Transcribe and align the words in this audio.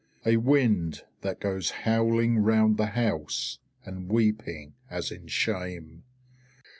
A 0.25 0.37
wind 0.37 1.03
that 1.21 1.39
goes 1.39 1.69
howling 1.69 2.39
round 2.39 2.77
the 2.77 2.87
house, 2.87 3.59
and 3.85 4.09
weeping 4.09 4.73
as 4.89 5.11
in 5.11 5.27
shame. 5.27 6.01